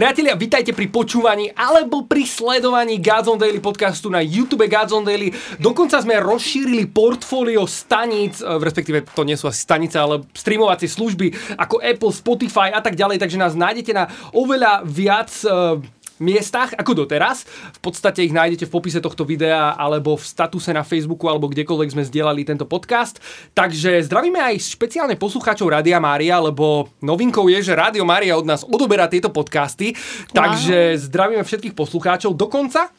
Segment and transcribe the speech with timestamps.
[0.00, 5.04] Priatelia, vitajte pri počúvaní alebo pri sledovaní Gods on Daily podcastu na YouTube Gods on
[5.04, 5.28] Daily.
[5.60, 11.52] Dokonca sme rozšírili portfólio staníc, eh, respektíve to nie sú asi stanice, ale streamovacie služby
[11.52, 15.76] ako Apple, Spotify a tak ďalej, takže nás nájdete na oveľa viac uh,
[16.20, 17.48] miestach ako doteraz.
[17.74, 21.96] V podstate ich nájdete v popise tohto videa alebo v statuse na Facebooku alebo kdekoľvek
[21.96, 23.18] sme zdieľali tento podcast.
[23.56, 28.62] Takže zdravíme aj špeciálne poslucháčov Rádia Mária, lebo novinkou je, že Rádio Mária od nás
[28.62, 29.96] odoberá tieto podcasty.
[29.96, 30.46] Wow.
[30.46, 32.92] Takže zdravíme všetkých poslucháčov dokonca.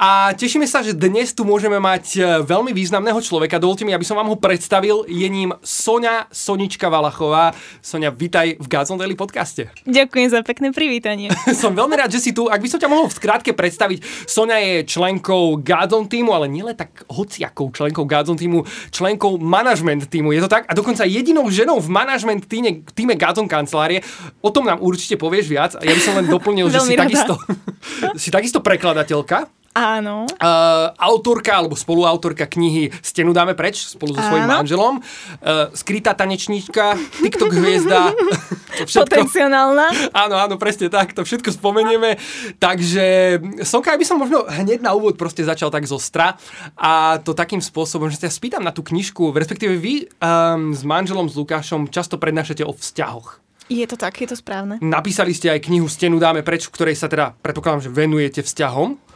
[0.00, 3.60] A tešíme sa, že dnes tu môžeme mať e, veľmi významného človeka.
[3.60, 5.04] Dovolte mi, aby som vám ho predstavil.
[5.10, 7.52] Je ním Sonia Sonička Valachová.
[7.84, 9.68] Sonia, vitaj v Gazon Daily podcaste.
[9.84, 11.28] Ďakujem za pekné privítanie.
[11.62, 14.60] som veľmi rád, že si tu ak by som ťa mohol v skrátke predstaviť, Sonia
[14.60, 20.36] je členkou Gazon týmu, ale nielen tak hociakou členkou Gazon týmu, členkou management týmu.
[20.36, 20.68] Je to tak?
[20.68, 24.04] A dokonca jedinou ženou v management týme, týme Gazon kancelárie.
[24.44, 25.72] O tom nám určite povieš viac.
[25.80, 27.40] Ja by som len doplnil, že si takisto,
[28.22, 29.61] si takisto prekladateľka.
[29.72, 30.28] Áno.
[30.36, 34.60] Uh, autorka alebo spoluautorka knihy Stenu dáme preč spolu so svojím Áno.
[34.60, 34.94] manželom.
[35.00, 38.12] Uh, skrytá tanečníčka, TikTok hviezda.
[39.00, 40.12] Potenciálna.
[40.12, 42.20] Áno, áno, presne tak, to všetko spomenieme.
[42.60, 46.36] Takže Sonka, by som možno hneď na úvod proste začal tak zo stra
[46.76, 51.32] a to takým spôsobom, že sa spýtam na tú knižku, respektíve vy um, s manželom,
[51.32, 53.40] s Lukášom často prednášate o vzťahoch.
[53.72, 54.76] Je to tak, je to správne.
[54.84, 59.11] Napísali ste aj knihu Stenu dáme preč, v ktorej sa teda, predpokladám, že venujete vzťahom.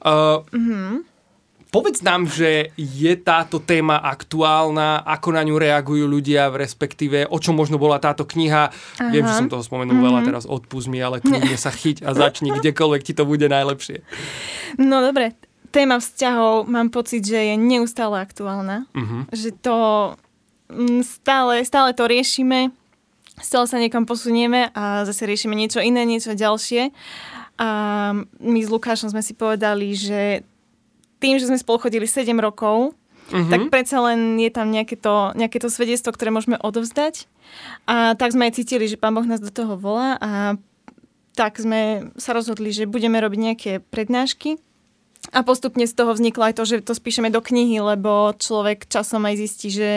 [0.00, 1.12] Uh, mm-hmm.
[1.72, 7.40] Povedz nám, že je táto téma aktuálna, ako na ňu reagujú ľudia, v respektíve o
[7.40, 8.68] čom možno bola táto kniha.
[8.68, 9.08] Aha.
[9.08, 10.08] Viem, že som toho spomenul mm-hmm.
[10.12, 14.04] veľa, teraz odpust mi, ale kľudne sa chyť a začni kdekoľvek ti to bude najlepšie.
[14.76, 15.32] No dobre,
[15.72, 18.84] téma vzťahov mám pocit, že je neustále aktuálna.
[18.92, 19.22] Mm-hmm.
[19.32, 19.78] Že to
[20.68, 22.68] mm, stále, stále to riešime,
[23.40, 26.92] stále sa niekam posunieme a zase riešime niečo iné, niečo ďalšie.
[27.60, 27.68] A
[28.40, 30.42] my s Lukášom sme si povedali, že
[31.22, 32.96] tým, že sme spolu chodili 7 rokov,
[33.30, 33.50] uh-huh.
[33.50, 37.30] tak predsa len je tam nejaké to, nejaké to svedectvo, ktoré môžeme odovzdať.
[37.86, 40.58] A tak sme aj cítili, že Pán Boh nás do toho volá a
[41.32, 44.60] tak sme sa rozhodli, že budeme robiť nejaké prednášky.
[45.30, 49.22] A postupne z toho vzniklo aj to, že to spíšeme do knihy, lebo človek časom
[49.22, 49.90] aj zistí, že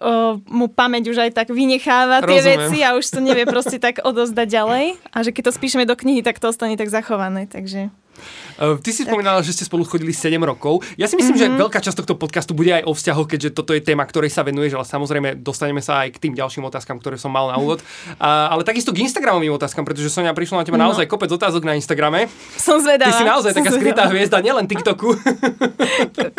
[0.00, 2.58] o, mu pamäť už aj tak vynecháva tie Rozumiem.
[2.68, 4.86] veci a už to nevie proste tak odozdať ďalej.
[5.12, 7.48] A že keď to spíšeme do knihy, tak to ostane tak zachované.
[7.48, 7.88] Takže...
[8.56, 9.12] Uh, ty si tak.
[9.12, 10.80] spomínala, že ste spolu chodili 7 rokov.
[10.96, 11.56] Ja si myslím, mm-hmm.
[11.56, 14.40] že veľká časť tohto podcastu bude aj o vzťahoch, keďže toto je téma, ktorej sa
[14.40, 17.84] venuješ, ale samozrejme dostaneme sa aj k tým ďalším otázkam, ktoré som mal na úvod.
[18.16, 20.88] Uh, ale takisto k Instagramovým otázkam, pretože Sonia prišla na teba no.
[20.88, 22.32] naozaj kopec otázok na Instagrame.
[22.56, 23.12] Som zvedavá.
[23.12, 23.84] Ty si naozaj som taká zvedavá.
[23.84, 25.12] skrytá hviezda, nielen TikToku.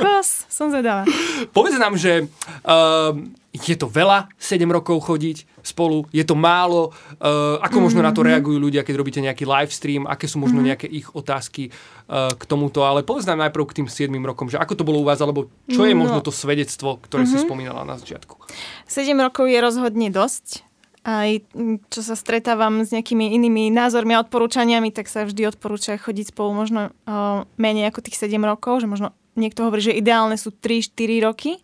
[0.01, 1.05] Kos, som zvedavá.
[1.53, 2.25] Povedz nám, že
[2.65, 3.13] uh,
[3.53, 8.13] je to veľa 7 rokov chodiť spolu, je to málo, uh, ako možno mm-hmm.
[8.13, 8.27] na to mhm.
[8.31, 10.69] reagujú ľudia, keď robíte nejaký live stream, aké sú možno mm-hmm.
[10.69, 11.73] nejaké ich otázky
[12.07, 15.05] k tomuto, ale povedz nám najprv k tým 7 rokom, že ako to bolo u
[15.07, 16.07] vás, alebo čo je no.
[16.07, 17.35] možno to svedectvo, ktoré mm-hmm.
[17.35, 17.47] si mhm.
[17.51, 18.39] spomínala na začiatku.
[18.87, 20.63] 7 rokov je rozhodne dosť,
[21.07, 21.43] aj
[21.87, 26.51] čo sa stretávam s nejakými inými názormi a odporúčaniami, tak sa vždy odporúča chodiť spolu
[26.51, 31.27] možno uh, menej ako tých 7 rokov, že možno niekto hovorí, že ideálne sú 3-4
[31.27, 31.63] roky,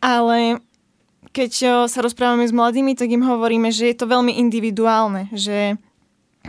[0.00, 0.60] ale
[1.36, 5.76] keď sa rozprávame s mladými, tak im hovoríme, že je to veľmi individuálne, že,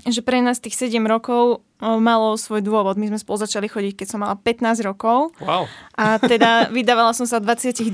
[0.05, 2.97] že pre nás tých 7 rokov malo svoj dôvod.
[2.97, 5.33] My sme spolu začali chodiť, keď som mala 15 rokov.
[5.41, 5.69] Wow.
[5.93, 7.93] A teda vydávala som sa 22,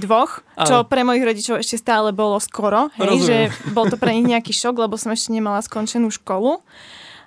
[0.63, 2.87] čo pre mojich rodičov ešte stále bolo skoro.
[2.95, 3.37] Hej, že
[3.75, 6.63] bol to pre nich nejaký šok, lebo som ešte nemala skončenú školu.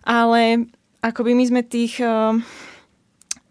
[0.07, 0.71] Ale
[1.05, 2.01] akoby my sme tých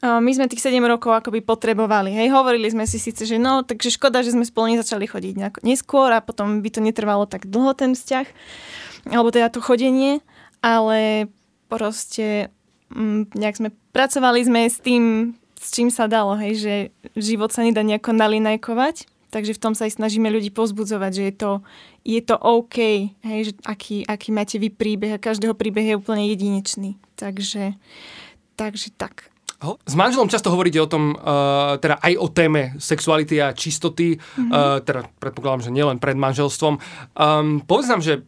[0.05, 2.13] my sme tých 7 rokov akoby potrebovali.
[2.13, 6.13] Hej, hovorili sme si síce, že no, takže škoda, že sme spolu nezačali chodiť neskôr
[6.13, 8.27] a potom by to netrvalo tak dlho ten vzťah,
[9.09, 10.21] alebo teda to chodenie,
[10.65, 11.29] ale
[11.69, 12.49] proste
[12.89, 16.75] m, mm, nejak sme pracovali sme s tým, s čím sa dalo, hej, že
[17.13, 21.33] život sa nedá nejako nalinajkovať, takže v tom sa aj snažíme ľudí pozbudzovať, že je
[21.37, 21.51] to,
[22.01, 22.77] je to OK,
[23.13, 26.97] hej, že aký, aký máte vy príbeh a každého príbeh je úplne jedinečný.
[27.13, 27.77] Takže,
[28.57, 29.29] takže tak.
[29.65, 34.51] S manželom často hovoríte o tom, uh, teda aj o téme sexuality a čistoty, mm-hmm.
[34.51, 36.77] uh, teda predpokladám, že nielen pred manželstvom.
[37.15, 38.27] Um, povedz nám, že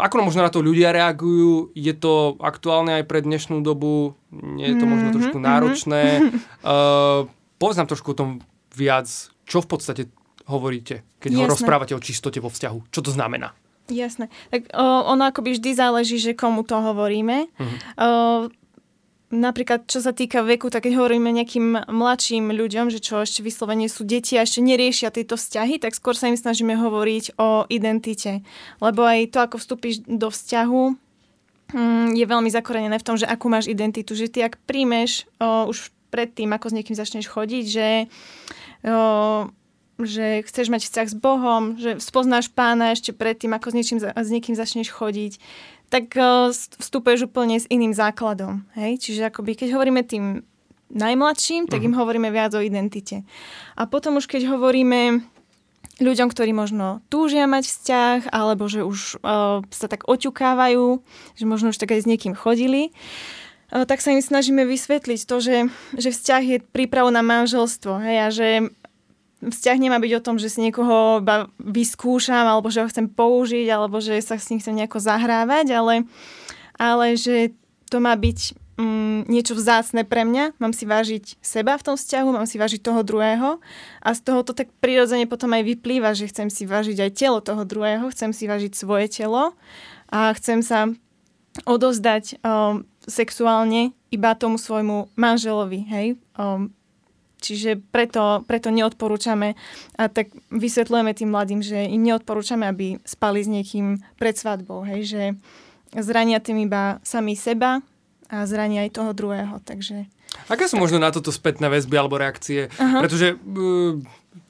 [0.00, 4.76] ako možno na to ľudia reagujú, je to aktuálne aj pre dnešnú dobu, nie je
[4.80, 5.44] to možno mhm, trošku mhm.
[5.44, 6.02] náročné.
[6.64, 7.28] Uh,
[7.60, 8.30] povedz nám trošku o tom
[8.72, 9.04] viac,
[9.44, 10.02] čo v podstate
[10.48, 11.40] hovoríte, keď Jasné.
[11.44, 12.88] ho rozprávate o čistote vo vzťahu.
[12.88, 13.52] Čo to znamená?
[13.92, 14.32] Jasné.
[14.48, 17.52] Tak o, ono akoby vždy záleží, že komu to hovoríme.
[17.52, 17.78] Mm-hmm.
[18.00, 18.48] O,
[19.34, 23.90] Napríklad, čo sa týka veku, tak keď hovoríme nejakým mladším ľuďom, že čo ešte vyslovene
[23.90, 28.46] sú deti a ešte neriešia tieto vzťahy, tak skôr sa im snažíme hovoriť o identite.
[28.78, 30.82] Lebo aj to, ako vstúpiš do vzťahu,
[31.74, 34.14] mm, je veľmi zakorenené v tom, že akú máš identitu.
[34.14, 37.88] Že ty ak príjmeš o, už predtým, ako s niekým začneš chodiť, že,
[38.86, 39.50] o,
[39.98, 44.28] že chceš mať vzťah s Bohom, že spoznáš pána ešte predtým, ako s, niečím, s
[44.30, 45.42] niekým začneš chodiť,
[45.94, 46.50] tak o,
[46.82, 48.66] vstupuješ úplne s iným základom.
[48.74, 48.98] Hej?
[48.98, 50.42] Čiže akoby, keď hovoríme tým
[50.90, 51.98] najmladším, tak im mhm.
[52.02, 53.22] hovoríme viac o identite.
[53.78, 55.22] A potom už keď hovoríme
[56.02, 60.98] ľuďom, ktorí možno túžia mať vzťah, alebo že už uh, sa tak oťukávajú,
[61.38, 62.90] že možno už tak aj s niekým chodili,
[63.70, 65.58] uh, tak sa im snažíme vysvetliť to, že,
[65.94, 68.02] že vzťah je prípravu na manželstvo.
[68.02, 68.48] Hej, a že
[69.50, 73.66] vzťah nemá byť o tom, že si niekoho iba vyskúšam, alebo že ho chcem použiť,
[73.68, 75.94] alebo že sa s ním chcem nejako zahrávať, ale,
[76.78, 77.52] ale že
[77.90, 82.28] to má byť mm, niečo vzácne pre mňa, mám si vážiť seba v tom vzťahu,
[82.34, 83.62] mám si vážiť toho druhého
[84.02, 87.38] a z toho to tak prirodzene potom aj vyplýva, že chcem si vážiť aj telo
[87.38, 89.54] toho druhého, chcem si vážiť svoje telo
[90.10, 90.90] a chcem sa
[91.62, 96.06] odozdať um, sexuálne iba tomu svojmu manželovi, hej.
[96.34, 96.74] Um,
[97.44, 99.52] čiže preto, preto neodporúčame
[100.00, 105.04] a tak vysvetľujeme tým mladým, že im neodporúčame, aby spali s niekým pred svadbou, hej,
[105.04, 105.22] že
[105.92, 107.84] zrania tým iba sami seba,
[108.32, 109.60] a zrania aj toho druhého.
[109.62, 110.08] Takže...
[110.50, 112.68] Aké sú možno na toto spätné väzby alebo reakcie?
[112.76, 113.00] Aha.
[113.00, 114.00] Pretože uh,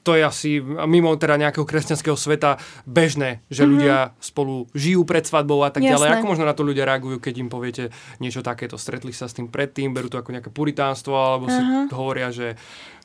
[0.05, 0.51] to je asi
[0.85, 3.73] mimo teda nejakého kresťanského sveta bežné, že mm-hmm.
[3.73, 5.93] ľudia spolu žijú pred svadbou a tak Jasné.
[5.97, 6.07] ďalej.
[6.19, 7.83] Ako možno na to ľudia reagujú, keď im poviete
[8.21, 8.77] niečo takéto?
[8.77, 11.89] Stretli sa s tým predtým, berú to ako nejaké puritánstvo, alebo Aha.
[11.89, 12.57] si hovoria, že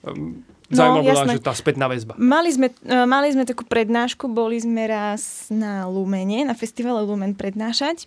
[0.04, 2.14] um, Zaujímavé no, bola, že tá spätná väzba.
[2.14, 7.34] Mali sme, uh, mali sme takú prednášku, boli sme raz na Lumene, na festivale Lumen
[7.34, 8.06] prednášať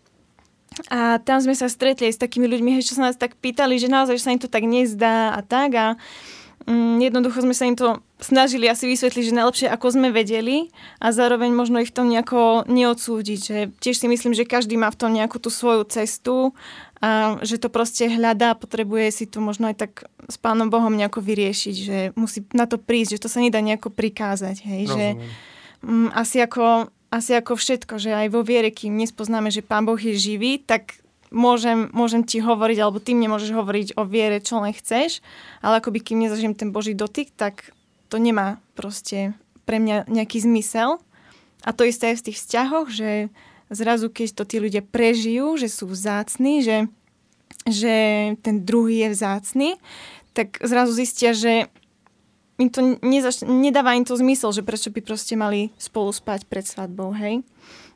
[0.89, 4.17] a tam sme sa stretli s takými ľuďmi, čo sa nás tak pýtali, že naozaj
[4.17, 5.69] že sa im to tak nezdá a tak.
[5.75, 5.85] A
[6.65, 10.71] mm, jednoducho sme sa im to snažili asi vysvetliť, že najlepšie ako sme vedeli
[11.03, 13.39] a zároveň možno ich v tom nejako neodsúdiť.
[13.39, 16.55] Že tiež si myslím, že každý má v tom nejakú tú svoju cestu
[17.03, 21.19] a že to proste hľadá, potrebuje si to možno aj tak s Pánom Bohom nejako
[21.19, 24.63] vyriešiť, že musí na to prísť, že to sa nedá nejako prikázať.
[24.63, 24.81] Hej?
[24.87, 25.05] Že,
[25.83, 30.01] mm, asi ako asi ako všetko, že aj vo viere, kým nespoznáme, že Pán Boh
[30.01, 30.97] je živý, tak
[31.29, 35.21] môžem, môžem ti hovoriť, alebo ty mne môžeš hovoriť o viere, čo len chceš,
[35.61, 37.69] ale akoby kým nezažijem ten Boží dotyk, tak
[38.09, 39.37] to nemá proste
[39.69, 40.97] pre mňa nejaký zmysel.
[41.61, 43.29] A to isté aj v tých vzťahoch, že
[43.69, 46.77] zrazu, keď to tí ľudia prežijú, že sú vzácni, že,
[47.69, 47.95] že
[48.41, 49.69] ten druhý je vzácny,
[50.33, 51.69] tak zrazu zistia, že
[52.61, 56.65] im to nezač- nedáva im to zmysel, že prečo by proste mali spolu spať pred
[56.65, 57.41] svadbou, hej?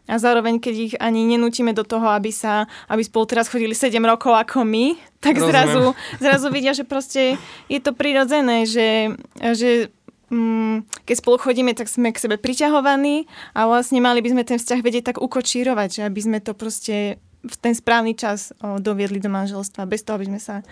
[0.08, 4.00] A zároveň, keď ich ani nenútime do toho, aby sa, aby spolu teraz chodili 7
[4.08, 5.92] rokov ako my, tak zrazu,
[6.24, 7.36] zrazu vidia, že proste
[7.68, 9.92] je to prirodzené, že, že
[10.32, 14.56] mm, keď spolu chodíme, tak sme k sebe priťahovaní a vlastne mali by sme ten
[14.56, 19.32] vzťah vedieť tak ukočírovať, že aby sme to proste v ten správny čas doviedli do
[19.32, 20.66] manželstva, bez toho, aby sme sa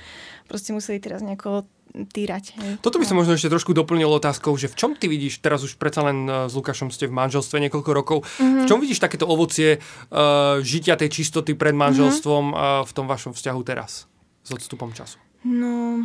[0.49, 1.67] proste museli teraz nejako
[2.03, 2.51] týrať.
[2.59, 2.71] Hej.
[2.83, 5.79] Toto by som možno ešte trošku doplnil otázkou, že v čom ty vidíš, teraz už
[5.79, 8.63] predsa len e, s Lukášom ste v manželstve niekoľko rokov, mm-hmm.
[8.63, 12.83] v čom vidíš takéto ovocie uh, žitia tej čistoty pred manželstvom mm-hmm.
[12.83, 14.11] uh, v tom vašom vzťahu teraz
[14.43, 15.21] s odstupom času?
[15.47, 16.03] No,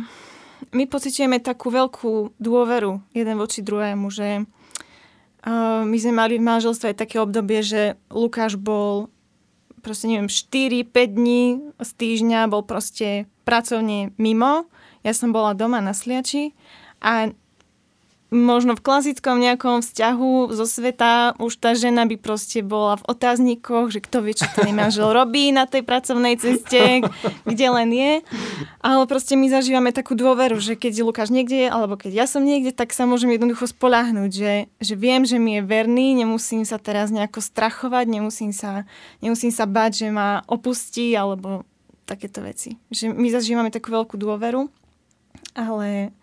[0.71, 6.95] my pocitujeme takú veľkú dôveru jeden voči druhému, že uh, my sme mali v manželstve
[6.95, 9.11] aj také obdobie, že Lukáš bol
[9.81, 11.43] proste neviem, 4-5 dní
[11.81, 14.69] z týždňa bol proste pracovne mimo
[15.01, 16.53] ja som bola doma na sliači
[17.01, 17.33] a
[18.31, 23.91] možno v klasickom nejakom vzťahu zo sveta už tá žena by proste bola v otáznikoch,
[23.91, 27.03] že kto vie, čo ten manžel robí na tej pracovnej ceste,
[27.43, 28.13] kde len je.
[28.79, 32.47] Ale proste my zažívame takú dôveru, že keď Lukáš niekde je, alebo keď ja som
[32.47, 36.79] niekde, tak sa môžem jednoducho spolahnúť, že, že viem, že mi je verný, nemusím sa
[36.79, 38.87] teraz nejako strachovať, nemusím sa,
[39.19, 41.67] nemusím sa bať, že ma opustí, alebo
[42.07, 42.79] takéto veci.
[42.95, 44.71] Že my zažívame takú veľkú dôveru
[45.57, 46.15] ale,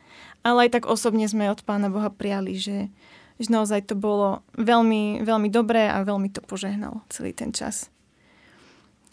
[0.43, 2.89] ale aj tak osobne sme od Pána Boha prijali, že,
[3.37, 7.93] že naozaj to bolo veľmi, veľmi dobré a veľmi to požehnal celý ten čas.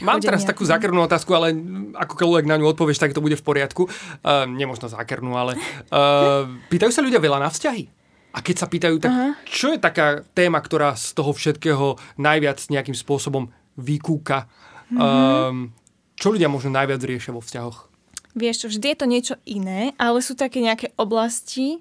[0.04, 1.56] Mám teraz takú zákernú otázku, ale
[1.96, 3.88] akokoľvek na ňu odpovieš, tak to bude v poriadku.
[3.88, 7.88] Uh, nemožno zákernú, ale uh, pýtajú sa ľudia veľa na vzťahy?
[8.36, 9.40] A keď sa pýtajú, tak Aha.
[9.48, 13.48] čo je taká téma, ktorá z toho všetkého najviac nejakým spôsobom
[13.80, 14.52] vykúka?
[14.92, 15.00] Mm-hmm.
[15.00, 15.72] Um,
[16.20, 17.88] čo ľudia možno najviac riešia vo vzťahoch?
[18.36, 21.80] Vieš vždy je to niečo iné, ale sú také nejaké oblasti.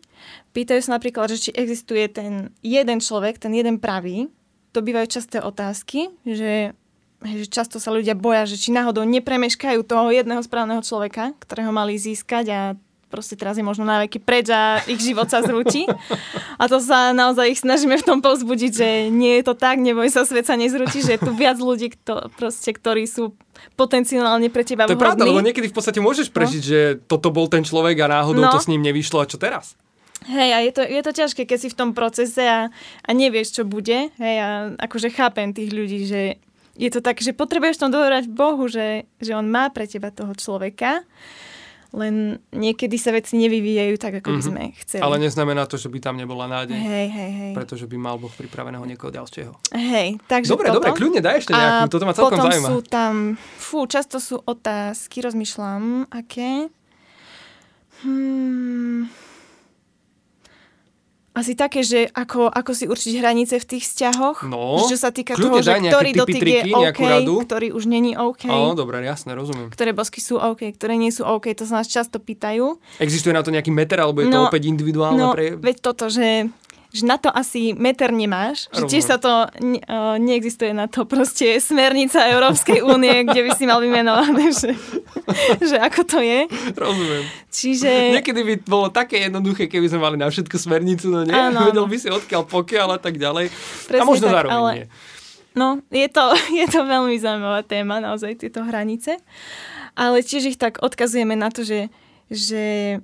[0.55, 4.31] Pýtajú sa napríklad, že či existuje ten jeden človek, ten jeden pravý.
[4.71, 6.79] To bývajú časté otázky, že,
[7.27, 11.99] že často sa ľudia boja, že či náhodou nepremeškajú toho jedného správneho človeka, ktorého mali
[11.99, 12.61] získať a
[13.15, 15.87] proste teraz je možno na veky preč a ich život sa zrúti.
[16.59, 20.11] A to sa naozaj ich snažíme v tom povzbudiť, že nie je to tak, neboj
[20.11, 23.39] sa, svet sa nezrúti, že je tu viac ľudí, kto, proste, ktorí sú
[23.79, 26.69] potenciálne pre teba To je pravda, lebo niekedy v podstate môžeš prežiť, no.
[26.75, 28.51] že toto bol ten človek a náhodou no.
[28.51, 29.79] to s ním nevyšlo a čo teraz?
[30.25, 32.73] Hej, a je to, je to ťažké, keď si v tom procese a,
[33.05, 34.09] a nevieš, čo bude.
[34.17, 34.49] Hej, a
[34.81, 36.41] akože chápem tých ľudí, že
[36.75, 40.35] je to tak, že potrebuješ tom dôverať Bohu, že, že On má pre teba toho
[40.35, 41.07] človeka
[41.95, 44.47] len niekedy sa veci nevyvíjajú tak, ako by mhm.
[44.51, 44.81] sme mm-hmm.
[44.83, 45.03] chceli.
[45.07, 46.75] Ale neznamená to, že by tam nebola nádej.
[46.75, 47.53] Hej, hej, hej.
[47.55, 49.55] Pretože by mal Boh pripraveného niekoho ďalšieho.
[49.71, 50.83] Hej, takže Dobre, toto.
[50.83, 52.69] dobre, kľudne daj ešte nejakú, toto ma celkom potom zaujíma.
[52.69, 56.67] sú tam, fú, často sú otázky, rozmýšľam, aké.
[58.03, 59.07] Hmm,
[61.35, 64.47] asi také, že ako, ako si určiť hranice v tých vzťahoch.
[64.47, 67.43] No, čo sa týka toho, že ktorý dotyk je OK, radu.
[67.43, 68.47] ktorý už není OK.
[68.47, 69.67] Áno, dobre, jasne, rozumiem.
[69.67, 72.79] Ktoré bosky sú OK, ktoré nie sú OK, to sa nás často pýtajú.
[73.03, 75.19] Existuje na to nejaký meter, alebo je no, to opäť individuálne?
[75.19, 75.59] No, pre...
[75.59, 76.55] veď toto, že
[76.95, 81.03] že na to asi meter nemáš, že tiež sa to, ne, uh, neexistuje na to
[81.03, 84.79] proste smernica Európskej únie, kde by si mal vymenované, že,
[85.59, 86.47] že ako to je.
[86.71, 87.25] Rozumiem.
[87.51, 87.91] Čiže...
[88.15, 91.35] Niekedy by bolo také jednoduché, keby sme mali na všetku smernicu, no nie?
[91.35, 91.65] Áno.
[91.67, 93.51] Vedel by si odkiaľ pokiaľ a tak ďalej.
[93.91, 94.71] Presne a možno tak, zároveň ale...
[94.79, 94.87] nie.
[95.59, 96.31] No, je to,
[96.63, 99.19] je to veľmi zaujímavá téma, naozaj tieto hranice.
[99.99, 101.91] Ale tiež ich tak odkazujeme na to, že,
[102.31, 102.99] že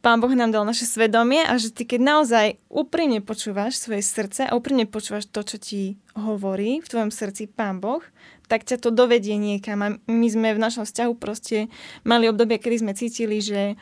[0.00, 4.48] Pán Boh nám dal naše svedomie a že ty keď naozaj úprimne počúvaš svoje srdce
[4.48, 8.00] a úprimne počúvaš to, čo ti hovorí v tvojom srdci Pán Boh,
[8.48, 9.78] tak ťa to dovedie niekam.
[9.84, 11.68] A my sme v našom vzťahu proste
[12.00, 13.76] mali obdobie, kedy sme cítili, že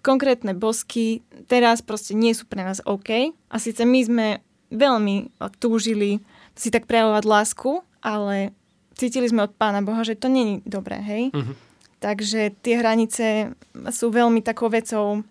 [0.00, 3.36] konkrétne bosky teraz proste nie sú pre nás OK.
[3.52, 4.26] A síce my sme
[4.72, 6.24] veľmi túžili
[6.56, 8.56] si tak prejavovať lásku, ale
[8.96, 11.28] cítili sme od Pána Boha, že to není dobré, hej?
[11.36, 11.54] Uh-huh.
[12.00, 13.54] Takže tie hranice
[13.92, 15.22] sú veľmi takou vecou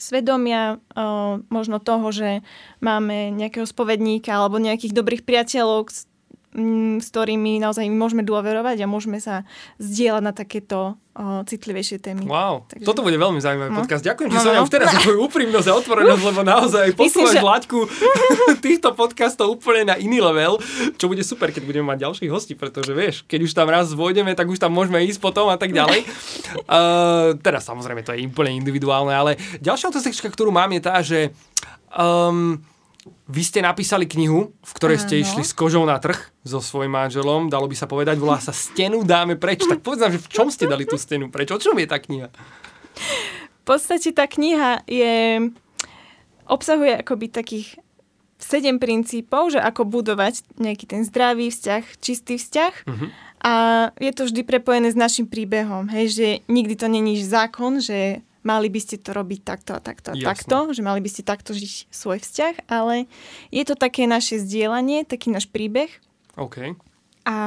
[0.00, 0.80] svedomia,
[1.52, 2.40] možno toho, že
[2.80, 5.92] máme nejakého spovedníka alebo nejakých dobrých priateľov,
[7.00, 9.46] s ktorými naozaj môžeme dôverovať a môžeme sa
[9.78, 12.26] zdieľať na takéto o, citlivejšie témy.
[12.26, 12.82] Wow, Takže...
[12.82, 13.78] toto bude veľmi zaujímavý no.
[13.78, 14.02] podcast.
[14.02, 14.66] Ďakujem ti, no, no.
[14.66, 17.46] už teraz za tvoju úprimnosť a otvorenosť, lebo naozaj posúvaš že...
[17.46, 17.78] laťku
[18.66, 20.58] týchto podcastov úplne na iný level,
[20.98, 24.34] čo bude super, keď budeme mať ďalších hostí, pretože vieš, keď už tam raz vôjdeme,
[24.34, 26.02] tak už tam môžeme ísť potom a tak ďalej.
[26.66, 31.30] uh, teraz samozrejme to je úplne individuálne, ale ďalšia otázka, ktorú mám je tá, že
[31.94, 32.58] um,
[33.30, 35.22] vy ste napísali knihu, v ktorej ste Áno.
[35.22, 39.06] išli s kožou na trh so svojím manželom, dalo by sa povedať, volá sa Stenu
[39.06, 39.62] dáme preč.
[39.66, 41.54] Tak povedz nám, že v čom ste dali tú stenu preč?
[41.54, 42.28] O čom je tá kniha?
[43.60, 45.46] V podstate tá kniha je,
[46.50, 47.78] obsahuje akoby takých
[48.40, 52.74] sedem princípov, že ako budovať nejaký ten zdravý vzťah, čistý vzťah.
[52.88, 53.08] Uh-huh.
[53.40, 53.52] A
[54.00, 58.68] je to vždy prepojené s našim príbehom, hej, že nikdy to není zákon, že mali
[58.72, 60.28] by ste to robiť takto a takto a Jasne.
[60.28, 63.10] takto, že mali by ste takto žiť svoj vzťah, ale
[63.52, 65.90] je to také naše zdieľanie, taký náš príbeh.
[66.40, 66.74] OK.
[67.28, 67.38] A,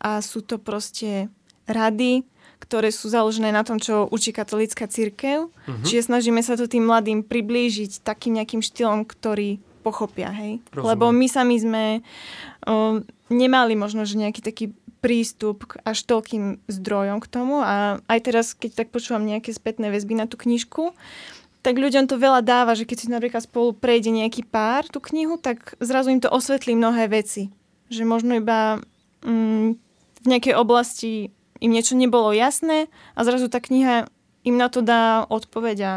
[0.00, 1.28] a sú to proste
[1.68, 2.24] rady,
[2.60, 5.48] ktoré sú založené na tom, čo učí katolická církev.
[5.48, 5.84] Uh-huh.
[5.84, 10.60] Čiže snažíme sa to tým mladým priblížiť takým nejakým štýlom, ktorý pochopia, hej.
[10.76, 10.88] Rozumiem.
[10.92, 11.84] Lebo my sami sme
[12.68, 13.00] o,
[13.32, 18.46] nemali možno, že nejaký taký prístup k až toľkým zdrojom k tomu a aj teraz,
[18.52, 20.92] keď tak počúvam nejaké spätné väzby na tú knižku,
[21.60, 25.36] tak ľuďom to veľa dáva, že keď si napríklad spolu prejde nejaký pár tú knihu,
[25.36, 27.52] tak zrazu im to osvetlí mnohé veci.
[27.92, 28.80] Že možno iba
[29.24, 29.68] mm,
[30.24, 34.08] v nejakej oblasti im niečo nebolo jasné a zrazu tá kniha
[34.44, 35.92] im na to dá odpoveď a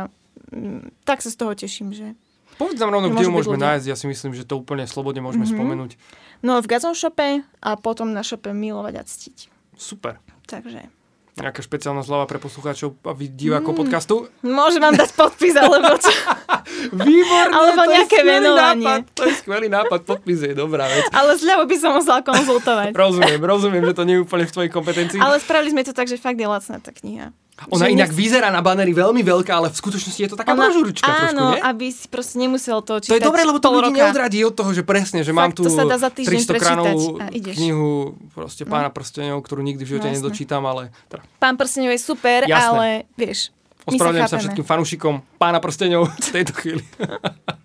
[0.52, 2.16] mm, tak sa z toho teším, že
[2.64, 3.76] Povedz nám rovno, kde ju môžeme ľudia.
[3.76, 3.86] nájsť.
[3.92, 5.60] Ja si myslím, že to úplne slobodne môžeme mm-hmm.
[5.60, 5.92] spomenúť.
[6.40, 9.38] No v Gazon Shope a potom na shope Milovať a ctiť.
[9.76, 10.24] Super.
[10.48, 10.88] Takže.
[11.34, 14.30] Nejaká špeciálna slava pre poslucháčov a divákov mm, podcastu?
[14.46, 16.14] Môžem vám dať podpis, alebo čo?
[17.10, 18.86] Výborné, alebo to nejaké je venovanie.
[18.86, 21.10] Nápad, to je skvelý nápad, podpis je dobrá vec.
[21.18, 22.94] Ale zľavu by som musela konzultovať.
[22.94, 25.18] rozumiem, rozumiem, že to nie je úplne v tvojej kompetencii.
[25.18, 27.34] Ale spravili sme to tak, že fakt je lacná tá kniha.
[27.72, 28.18] Ona že inak nech...
[28.18, 30.68] vyzerá na banery veľmi veľká, ale v skutočnosti je to taká Ona...
[30.68, 31.62] brožúrička trošku, nie?
[31.64, 34.72] aby si proste nemusel to čítať To je dobré, lebo to ľudí neodradí od toho,
[34.76, 38.90] že presne, že Fakt, mám tu to sa dá za 300 kranovú knihu proste pána
[38.90, 38.96] no.
[38.96, 40.92] prstenov, ktorú nikdy v živote no, nedočítam, ale...
[41.08, 41.24] Teda.
[41.40, 42.60] Pán prstenov je super, Jasné.
[42.60, 43.54] ale vieš,
[43.84, 46.84] Ospravedlňujem sa, sa všetkým fanúšikom pána prstenov v tejto chvíli.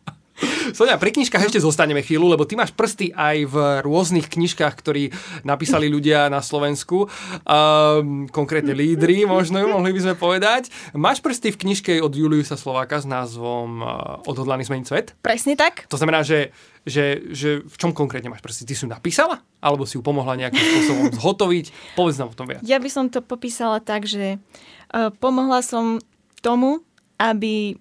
[0.73, 5.15] Sonia, pri knižkách ešte zostaneme chvíľu, lebo ty máš prsty aj v rôznych knižkách, ktorí
[5.45, 7.09] napísali ľudia na Slovensku.
[7.45, 10.73] Um, konkrétne lídry, možno mohli by sme povedať.
[10.93, 15.07] Máš prsty v knižke od Juliusa Slováka s názvom uh, Odhodlaný zmeniť svet?
[15.21, 15.87] Presne tak.
[15.89, 16.53] To znamená, že
[16.89, 18.65] že, že v čom konkrétne máš prsty?
[18.65, 19.45] Ty si ju napísala?
[19.61, 21.67] Alebo si ju pomohla nejakým spôsobom zhotoviť?
[21.93, 22.65] Povedz nám o tom viac.
[22.65, 26.01] Ja by som to popísala tak, že uh, pomohla som
[26.41, 26.81] tomu,
[27.21, 27.77] aby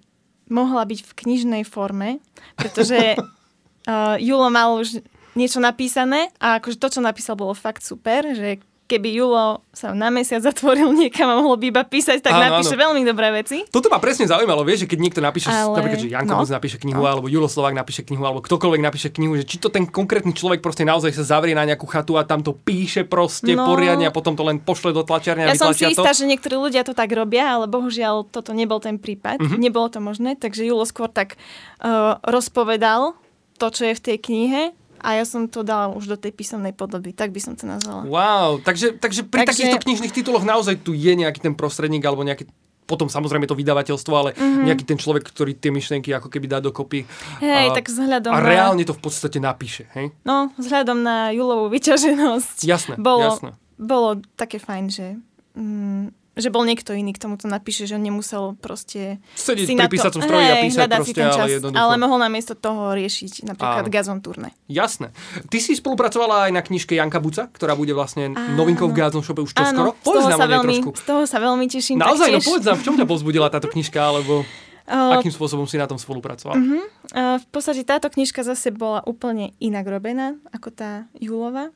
[0.48, 2.20] mohla byť v knižnej forme,
[2.56, 5.00] pretože uh, Julo mal už
[5.38, 10.08] niečo napísané a akože to, čo napísal, bolo fakt super, že keby Julo sa na
[10.08, 12.82] mesiac zatvoril niekam a mohol by iba písať, tak áno, napíše áno.
[12.88, 13.68] veľmi dobré veci.
[13.68, 15.76] Toto ma presne zaujímalo, vieš, že keď niekto napíše, Ale...
[15.76, 16.48] napríklad, že Janko no.
[16.48, 17.06] napíše knihu, no.
[17.06, 20.64] alebo Julo Slovák napíše knihu, alebo ktokoľvek napíše knihu, že či to ten konkrétny človek
[20.64, 23.68] proste naozaj sa zavrie na nejakú chatu a tam to píše proste no.
[23.68, 26.56] poriadne a potom to len pošle do tlačiarne a Ja som si istá, že niektorí
[26.56, 29.36] ľudia to tak robia, ale bohužiaľ toto nebol ten prípad.
[29.44, 29.60] Uh-huh.
[29.60, 31.36] Nebolo to možné, takže Julo skôr tak
[31.84, 33.12] uh, rozpovedal
[33.60, 34.62] to, čo je v tej knihe
[35.00, 38.04] a ja som to dala už do tej písomnej podoby, tak by som to nazvala.
[38.06, 39.64] Wow, takže, takže pri takže...
[39.64, 42.46] takýchto knižných tituloch naozaj tu je nejaký ten prostredník alebo nejaký
[42.88, 44.64] potom samozrejme to vydavateľstvo, ale mm-hmm.
[44.64, 47.04] nejaký ten človek, ktorý tie myšlienky ako keby dá dokopy.
[47.44, 50.08] Hej, a, tak vzhľadom A reálne to v podstate napíše, hej?
[50.24, 52.64] No, vzhľadom na Julovú vyťaženosť.
[52.64, 53.50] Jasné, bolo, jasné.
[53.76, 55.20] Bolo také fajn, že
[55.52, 59.74] mm, že bol niekto iný, k tomu to napíše, že on nemusel proste Sedieť si
[59.74, 61.82] pri písacom stroji a písať proste, ten čas, ale jednoducho.
[61.82, 63.92] Ale mohol namiesto toho riešiť napríklad Áno.
[63.92, 64.54] Gazon turné.
[64.70, 65.10] Jasné.
[65.50, 68.54] Ty si spolupracovala aj na knižke Janka Buca, ktorá bude vlastne Áno.
[68.54, 69.98] novinkou v Gazon Shope už čoskoro.
[70.00, 70.90] Povedz nám sa veľmi, trošku.
[70.94, 71.98] Z toho sa veľmi teším.
[71.98, 74.42] Naozaj, no povedz nám, v čom ťa pozbudila táto knižka, alebo...
[74.88, 76.56] Uh, Akým spôsobom si na tom spolupracovala?
[76.56, 76.80] Uh-huh.
[77.12, 81.68] Uh, v podstate táto knižka zase bola úplne inak robená ako tá Julova.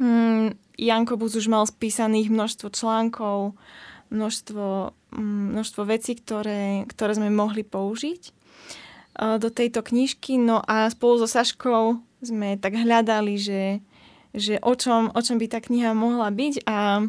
[0.00, 3.54] Hmm, Janko Buz už mal spísaných množstvo článkov,
[4.12, 8.32] množstvo, mm, množstvo vecí, ktoré, ktoré sme mohli použiť e,
[9.40, 10.36] do tejto knižky.
[10.36, 13.80] No a spolu so Saškou sme tak hľadali, že,
[14.36, 17.04] že o, čom, o čom by tá kniha mohla byť a,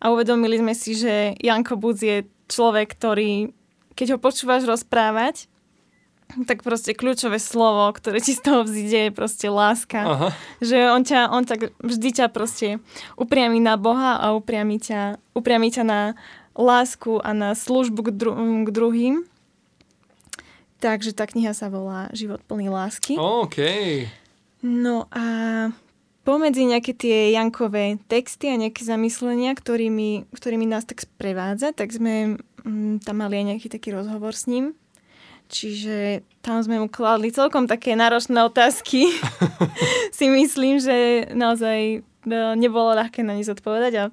[0.00, 3.50] a uvedomili sme si, že Janko Budz je človek, ktorý,
[3.98, 5.50] keď ho počúvaš rozprávať,
[6.44, 10.00] tak proste kľúčové slovo, ktoré ti z toho vzíde, je proste láska.
[10.02, 10.28] Aha.
[10.60, 12.82] Že on, ťa, on tak vždy ťa proste
[13.16, 16.00] upriami na Boha a upriami ťa, upriami ťa na
[16.58, 19.14] lásku a na službu k, dru- k druhým.
[20.76, 23.16] Takže tá kniha sa volá Život plný lásky.
[23.16, 23.58] OK.
[24.60, 25.24] No a
[26.26, 32.36] pomedzi nejaké tie Jankové texty a nejaké zamyslenia, ktorými, ktorými nás tak sprevádza, tak sme
[32.66, 34.76] mm, tam mali aj nejaký taký rozhovor s ním
[35.46, 39.10] Čiže tam sme mu kladli celkom také náročné otázky.
[40.18, 44.04] si myslím, že naozaj no, nebolo ľahké na ne zodpovedať a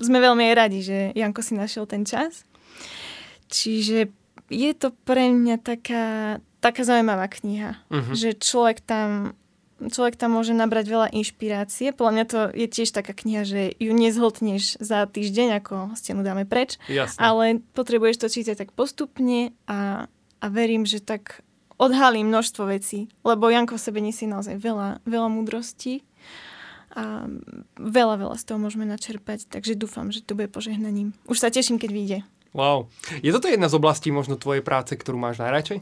[0.00, 2.48] sme veľmi aj radi, že Janko si našiel ten čas.
[3.52, 4.08] Čiže
[4.48, 8.14] je to pre mňa taká, taká zaujímavá kniha, uh-huh.
[8.16, 9.36] že človek tam
[9.80, 11.96] človek tam môže nabrať veľa inšpirácie.
[11.96, 16.44] Podľa mňa to je tiež taká kniha, že ju nezhltneš za týždeň, ako stenu dáme
[16.44, 17.16] preč, Jasne.
[17.16, 20.04] ale potrebuješ to čítať tak postupne a
[20.40, 21.44] a verím, že tak
[21.80, 26.04] odhalím množstvo vecí, lebo Janko v sebe nesie naozaj veľa, veľa múdrostí
[26.92, 27.24] a
[27.78, 31.16] veľa, veľa z toho môžeme načerpať, takže dúfam, že to bude požehnaním.
[31.24, 32.18] Už sa teším, keď vyjde.
[32.50, 32.90] Wow.
[33.22, 35.80] Je toto jedna z oblastí možno tvojej práce, ktorú máš najradšej?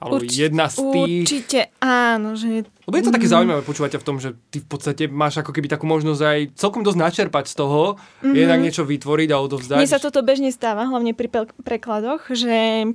[0.00, 1.24] Alebo Urč- jedna z tých...
[1.26, 2.36] Určite áno.
[2.36, 2.64] Že...
[2.88, 3.32] Lebo je to také mm.
[3.32, 6.80] zaujímavé počúvať v tom, že ty v podstate máš ako keby takú možnosť aj celkom
[6.84, 8.36] dosť načerpať z toho, mm-hmm.
[8.36, 9.80] jednak niečo vytvoriť a odovzdať.
[9.80, 11.28] Mne sa toto bežne stáva, hlavne pri
[11.60, 12.88] prekladoch, že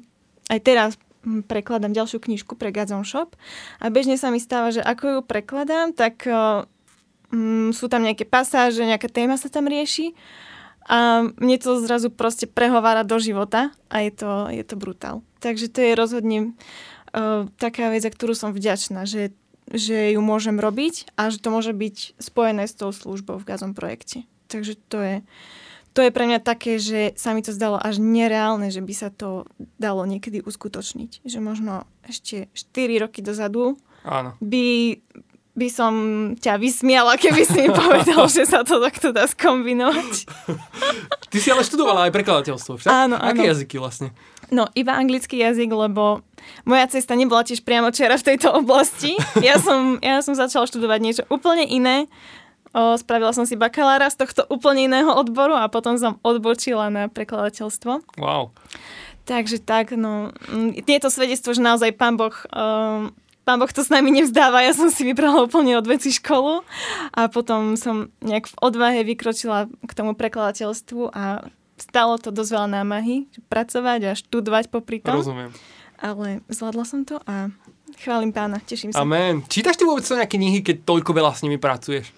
[0.52, 0.92] aj teraz
[1.24, 3.40] hm, prekladám ďalšiu knižku pre Gazon Shop
[3.80, 8.84] a bežne sa mi stáva, že ako ju prekladám, tak um, sú tam nejaké pasáže,
[8.84, 10.12] nejaká téma sa tam rieši
[10.92, 15.24] a mne to zrazu proste prehovára do života a je to, je to brutál.
[15.40, 16.40] Takže to je rozhodne
[17.16, 19.32] uh, taká vec, za ktorú som vďačná, že,
[19.70, 23.78] že ju môžem robiť a že to môže byť spojené s tou službou v Gazon
[23.78, 24.26] projekte.
[24.52, 25.16] Takže to je,
[25.92, 29.10] to je pre mňa také, že sa mi to zdalo až nereálne, že by sa
[29.12, 29.44] to
[29.76, 31.28] dalo niekedy uskutočniť.
[31.28, 33.76] Že možno ešte 4 roky dozadu
[34.08, 34.40] Áno.
[34.40, 34.98] by
[35.52, 35.94] by som
[36.40, 40.32] ťa vysmiala, keby si mi povedal, že sa to takto dá skombinovať.
[41.32, 42.88] Ty si ale študovala aj prekladateľstvo, však?
[42.88, 43.36] Áno, áno.
[43.36, 44.16] Aké jazyky vlastne?
[44.52, 46.24] No, iba anglický jazyk, lebo
[46.68, 49.16] moja cesta nebola tiež priamo čera v tejto oblasti.
[49.40, 52.08] Ja som, ja som začala študovať niečo úplne iné
[52.72, 57.12] O, spravila som si bakalára z tohto úplne iného odboru a potom som odbočila na
[57.12, 58.16] prekladateľstvo.
[58.16, 58.56] Wow.
[59.28, 60.32] Takže tak, no,
[60.74, 63.12] je to svedectvo, že naozaj pán Boh, um,
[63.44, 64.64] pán boh to s nami nevzdáva.
[64.64, 66.64] Ja som si vybrala úplne odveci školu
[67.12, 71.44] a potom som nejak v odvahe vykročila k tomu prekladateľstvu a
[71.76, 75.18] stalo to dosť veľa námahy, pracovať a študovať popri tom.
[75.18, 75.52] Rozumiem.
[76.02, 77.54] Ale zvládla som to a
[78.02, 79.06] chválim pána, teším sa.
[79.06, 79.46] Amen.
[79.46, 82.10] Čítaš ty vôbec nejaké knihy, keď toľko veľa s nimi pracuješ?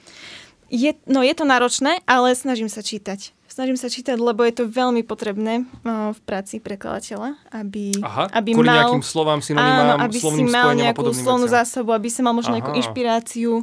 [0.74, 3.30] Je, no je to náročné, ale snažím sa čítať.
[3.46, 8.82] Snažím sa čítať, lebo je to veľmi potrebné v práci prekladateľa, aby, Aha, aby mal...
[8.82, 12.66] nejakým slovám, synonymám, áno, aby si mal nejakú slovnú zásobu, aby si mal možno Aha.
[12.66, 13.62] nejakú inšpiráciu.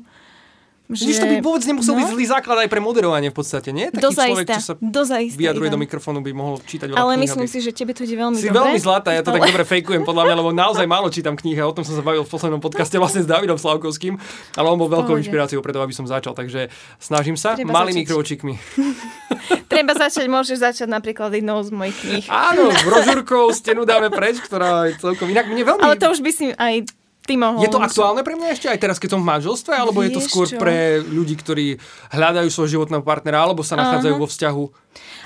[0.90, 1.02] Že...
[1.06, 1.98] Vidíš, to by vôbec nemusel no.
[2.02, 3.86] byť zlý základ aj pre moderovanie v podstate, nie?
[3.88, 5.86] Taký človek, Dozaista, čo sa dozaista, vyjadruje do Ivan.
[5.86, 8.34] mikrofónu, by mohol čítať veľa Ale kníh, myslím aby- si, že tebe to ide veľmi
[8.34, 8.58] Si dobre.
[8.58, 11.62] veľmi zlatá, ja to tak ale- dobre fejkujem podľa mňa, lebo naozaj málo čítam knihy
[11.62, 14.18] a o tom som sa bavil v poslednom podcaste vlastne s Davidom Slavkovským,
[14.58, 15.22] ale on bol veľkou Pohode.
[15.22, 16.66] inšpiráciou preto, aby som začal, takže
[16.98, 18.10] snažím sa Treba malými začať.
[18.10, 18.52] kročíkmi.
[19.72, 22.26] Treba začať, môžeš začať napríklad jednou z mojich kníh.
[22.26, 25.46] Áno, brožúrkou stenu dáme preč, ktorá je celkom inak.
[25.46, 25.82] Mne veľmi...
[25.82, 26.90] Ale to už by si aj
[27.30, 27.62] ty mohol.
[27.62, 30.18] Je to aktuálne pre mňa ešte aj teraz, keď som v manželstve, alebo je to
[30.18, 30.58] Vieš skôr čo?
[30.58, 31.78] pre ľudí, ktorí
[32.10, 34.22] hľadajú svojho životného partnera, alebo sa nachádzajú Áno.
[34.22, 34.64] vo vzťahu?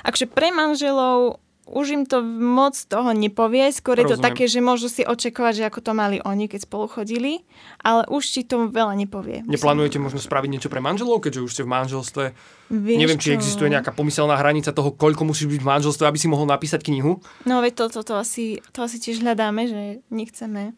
[0.05, 4.27] Akže pre manželov už im to moc toho nepovie, skôr je to Rozumiem.
[4.29, 7.41] také, že môžu si očakovať, že ako to mali oni, keď spolu chodili,
[7.81, 9.41] ale už ti to veľa nepovie.
[9.49, 12.23] Neplánujete možno spraviť niečo pre manželov, keďže už ste v manželstve?
[12.69, 13.37] Vieš Neviem, či čo?
[13.41, 17.17] existuje nejaká pomyselná hranica toho, koľko musíš byť v manželstve, aby si mohol napísať knihu.
[17.49, 20.77] No veď to, to, to, asi, to asi tiež hľadáme, že nechceme,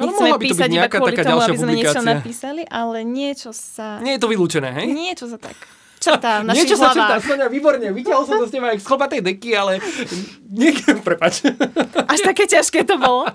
[0.00, 2.12] nechceme byť písať iba kvôli taká tomu, aby sme niečo publikácia.
[2.16, 4.00] napísali, ale niečo sa...
[4.00, 4.86] Nie je to vylúčené, hej?
[4.88, 5.56] Niečo sa tak
[6.02, 7.22] črtá v našich Niečo sa črtá, hlavách.
[7.22, 9.72] Sonia, výborne, vyťahol som to s teba jak z chlopatej deky, ale
[10.50, 10.74] nie,
[11.06, 11.46] prepač.
[12.10, 13.30] Až také ťažké to bolo.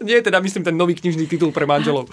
[0.00, 2.08] nie, teda myslím ten nový knižný titul pre manželov.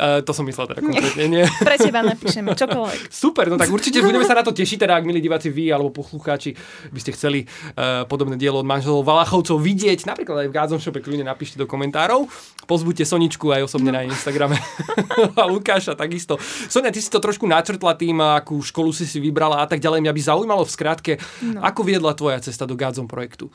[0.00, 1.44] Uh, to som myslel teda konkrétne, nie.
[1.68, 3.12] Pre teba napíšeme čokoľvek.
[3.22, 5.92] Super, no tak určite budeme sa na to tešiť, teda ak milí diváci vy alebo
[5.92, 6.56] poslucháči
[6.88, 11.04] by ste chceli uh, podobné dielo od manželov Valachovcov vidieť, napríklad aj v Gádzom Shope,
[11.04, 12.32] kľudne napíšte do komentárov.
[12.64, 14.56] Pozbuďte Soničku aj osobne na jej Instagrame
[15.40, 16.40] a Lukáša takisto.
[16.40, 20.00] Sonia, ty si to trošku načrtla tým, akú školu si si vybrala a tak ďalej.
[20.00, 21.12] Mňa by zaujímalo v skratke,
[21.44, 21.60] no.
[21.60, 23.52] ako viedla tvoja cesta do Gádzom projektu.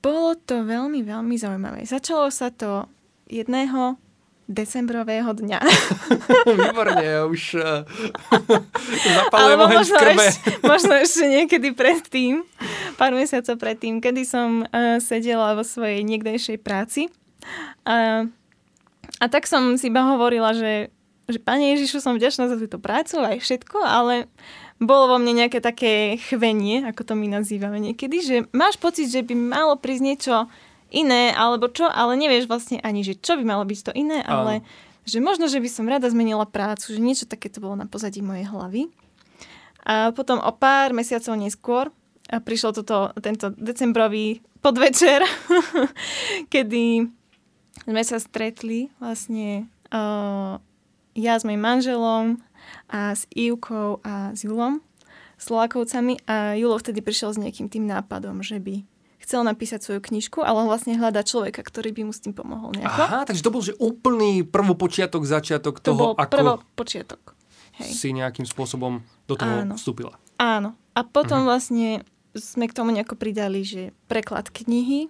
[0.00, 1.84] Bolo to veľmi, veľmi zaujímavé.
[1.84, 2.88] Začalo sa to
[3.28, 4.00] jedného
[4.50, 5.60] decembrového dňa.
[6.58, 7.86] Výborne, už uh,
[9.30, 10.26] oheň možno, krbe.
[10.26, 12.42] ešte, možno ešte niekedy predtým,
[12.98, 17.06] pár mesiacov predtým, kedy som uh, sedela vo svojej niekdejšej práci.
[17.86, 18.26] A,
[19.22, 20.90] a tak som si iba hovorila, že,
[21.30, 24.26] že Pane Ježišu, som vďačná za túto prácu aj všetko, ale
[24.80, 29.20] bolo vo mne nejaké také chvenie, ako to my nazývame niekedy, že máš pocit, že
[29.20, 30.34] by malo prísť niečo
[30.88, 34.64] iné, alebo čo, ale nevieš vlastne ani, že čo by malo byť to iné, ale
[35.04, 38.48] že možno, že by som rada zmenila prácu, že niečo takéto bolo na pozadí mojej
[38.48, 38.82] hlavy.
[39.84, 41.92] A potom o pár mesiacov neskôr
[42.30, 45.24] prišlo toto, tento decembrový podvečer,
[46.52, 47.10] kedy
[47.88, 50.62] sme sa stretli vlastne uh,
[51.14, 52.38] ja s mojim manželom
[52.90, 54.84] a s Ivkou a s Julom,
[55.40, 58.84] Slovakovcami a Julo vtedy prišiel s nejakým tým nápadom, že by
[59.24, 62.76] chcel napísať svoju knižku, ale on vlastne hľadá človeka, ktorý by mu s tým pomohol
[62.76, 63.00] nejako.
[63.00, 67.36] Aha, takže to bol že úplný prvopočiatok, začiatok to toho, bol ako prvo počiatok.
[67.80, 67.96] Hej.
[67.96, 69.74] si nejakým spôsobom do toho Áno.
[69.80, 70.20] vstúpila.
[70.36, 70.76] Áno.
[70.92, 72.04] A potom vlastne
[72.36, 75.08] sme k tomu nejako pridali, že preklad knihy,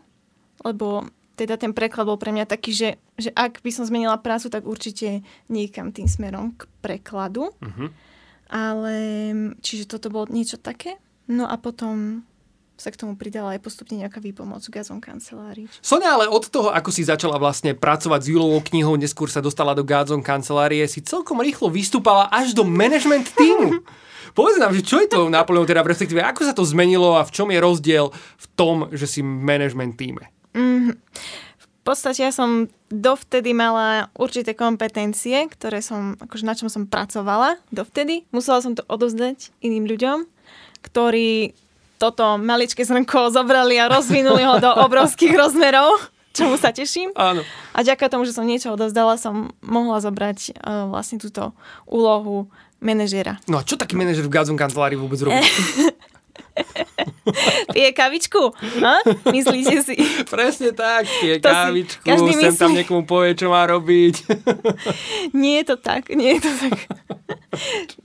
[0.63, 4.53] lebo teda ten preklad bol pre mňa taký, že, že ak by som zmenila prácu,
[4.53, 7.57] tak určite niekam tým smerom k prekladu.
[7.64, 8.12] Mhm.
[8.50, 8.96] Ale
[9.62, 11.00] čiže toto bolo niečo také.
[11.31, 12.26] No a potom
[12.81, 15.68] sa k tomu pridala aj postupne nejaká výpomoc v Gazon kancelárii.
[15.85, 19.76] Sonia, ale od toho, ako si začala vlastne pracovať s Julovou knihou, neskôr sa dostala
[19.76, 23.85] do Gádzon kancelárie, si celkom rýchlo vystúpala až do management týmu.
[24.38, 27.26] Povedz nám, že čo je to náplňou, teda v respektíve, ako sa to zmenilo a
[27.29, 30.39] v čom je rozdiel v tom, že si management týme?
[30.55, 37.57] V podstate ja som dovtedy mala určité kompetencie, ktoré som, akože na čom som pracovala
[37.73, 38.29] dovtedy.
[38.35, 40.29] Musela som to odozdať iným ľuďom,
[40.85, 41.57] ktorí
[42.01, 46.01] toto maličké zrnko zobrali a rozvinuli ho do obrovských rozmerov,
[46.33, 47.13] čomu sa teším.
[47.13, 47.45] Áno.
[47.77, 51.53] A ďaká tomu, že som niečo odozdala, som mohla zobrať uh, vlastne túto
[51.85, 52.49] úlohu
[52.81, 53.37] manažera.
[53.45, 55.37] No a čo taký manažer v Gádzon kancelárii vôbec robí?
[57.72, 58.42] Pije kavičku?
[58.80, 58.96] Ha?
[59.28, 59.94] Myslíte si?
[60.26, 62.78] Presne tak, pije To si kávičku, každý sem tam myslí.
[62.80, 64.14] niekomu povie, čo má robiť.
[65.37, 66.78] Nie je to tak, nie je to tak.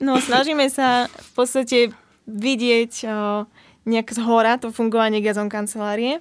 [0.04, 1.78] No, snažíme sa v podstate
[2.25, 3.45] vidieť o,
[3.86, 6.19] nejak z hora to fungovanie gazon kancelárie.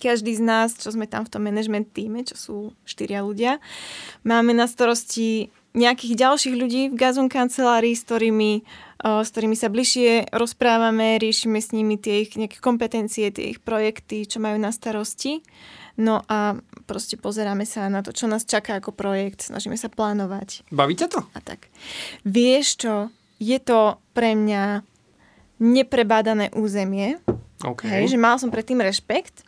[0.00, 3.60] Každý z nás, čo sme tam v tom management týme, čo sú štyria ľudia,
[4.24, 8.62] máme na starosti nejakých ďalších ľudí v gazon kancelárii, s ktorými,
[9.02, 14.22] s ktorými sa bližšie rozprávame, riešime s nimi tie ich nejaké kompetencie, tie ich projekty,
[14.24, 15.42] čo majú na starosti.
[15.94, 16.58] No a
[16.90, 21.06] proste pozeráme sa na to, čo nás čaká ako projekt, snažíme sa plánovať Baví ťa
[21.06, 21.20] to?
[21.34, 21.70] a tak.
[22.26, 22.94] Vieš čo,
[23.38, 24.82] je to pre mňa
[25.62, 27.22] neprebádané územie,
[27.62, 27.86] OK.
[27.86, 29.46] hej, že mal som predtým rešpekt,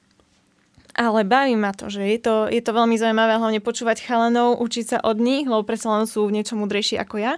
[0.96, 4.84] ale baví ma to, že je to, je to veľmi zaujímavé hlavne počúvať chalanov, učiť
[4.96, 7.36] sa od nich, lebo predsa len sú v niečo mudrejší ako ja,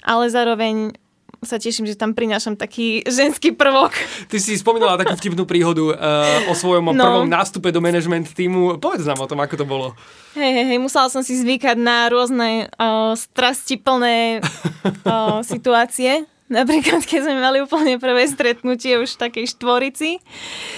[0.00, 0.96] ale zároveň
[1.44, 3.92] sa teším, že tam prinášam taký ženský prvok.
[4.32, 6.96] Ty si spomínala takú vtipnú príhodu uh, o svojom no.
[6.96, 8.80] prvom nástupe do management týmu.
[8.80, 9.92] Povedz nám o tom, ako to bolo.
[10.34, 17.20] Hej, hej, hej, musela som si zvykať na rôzne uh, strastiplné uh, situácie Napríklad, keď
[17.26, 20.22] sme mali úplne prvé stretnutie už v takej štvorici,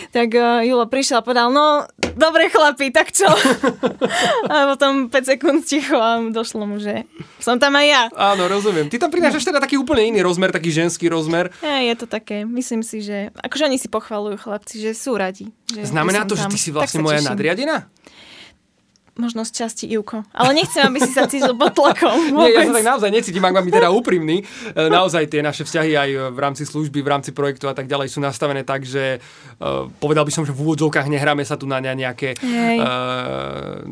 [0.09, 1.85] tak uh, Julo prišiel a povedal, no,
[2.17, 3.29] dobre chlapi, tak čo?
[4.53, 7.05] a potom 5 sekúnd ticho a došlo mu, že
[7.39, 8.03] som tam aj ja.
[8.17, 8.89] Áno, rozumiem.
[8.89, 11.53] Ty tam prinášaš teda taký úplne iný rozmer, taký ženský rozmer.
[11.61, 15.53] Ja, je to také, myslím si, že akože oni si pochvalujú chlapci, že sú radi.
[15.69, 16.49] Že Znamená to, tam.
[16.49, 17.93] že ty si vlastne moja nadriadená?
[19.17, 20.25] Možno z časti Ivko.
[20.33, 22.37] Ale nechcem, aby si sa cítil pod tlakom.
[22.37, 24.45] Nie, ja sa tak naozaj necítim, ak vám teda úprimný.
[24.73, 28.13] E, naozaj tie naše vzťahy aj v rámci služby, v rámci projektu a tak ďalej
[28.13, 31.81] sú nastavené tak, že uh, povedal by som, že v úvodzovkách nehráme sa tu na
[31.81, 33.83] nejaké uh,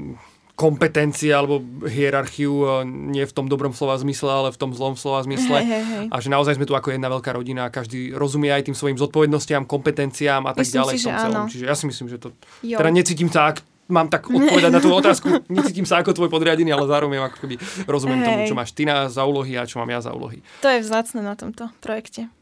[0.55, 5.59] kompetencie alebo hierarchiu nie v tom dobrom slova zmysle, ale v tom zlom slova zmysle.
[5.59, 6.07] Hej, hej, hej.
[6.15, 8.95] A že naozaj sme tu ako jedna veľká rodina a každý rozumie aj tým svojim
[8.95, 10.95] zodpovednostiam, kompetenciám a tak myslím ďalej.
[10.95, 11.41] Si, že áno.
[11.51, 12.31] Čiže ja si myslím, že to...
[12.63, 12.79] Jo.
[12.79, 13.51] Teda necítim sa
[13.89, 15.45] mám tak odpovedať na tú otázku.
[15.53, 18.27] Necítim sa ako tvoj podriadený, ale zároveň ako keby rozumiem Hej.
[18.27, 20.41] tomu, čo máš ty na za úlohy a čo mám ja za úlohy.
[20.65, 22.33] To je vzácne na tomto projekte.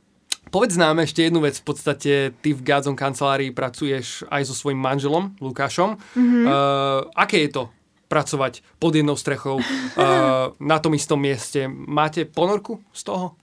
[0.52, 1.56] Povedz nám ešte jednu vec.
[1.62, 2.12] V podstate
[2.44, 5.96] ty v Gadzon kancelárii pracuješ aj so svojím manželom, Lukášom.
[5.96, 6.44] Mm-hmm.
[6.44, 7.64] Uh, aké je to
[8.12, 11.64] pracovať pod jednou strechou uh, na tom istom mieste?
[11.70, 13.40] Máte ponorku z toho?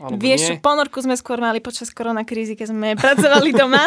[0.00, 0.62] Alebo Vieš, nie?
[0.64, 3.84] ponorku sme skôr mali počas koronakrízy, keď sme pracovali doma.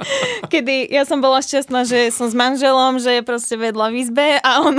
[0.52, 4.28] kedy ja som bola šťastná, že som s manželom, že je proste vedľa v izbe
[4.38, 4.78] a on,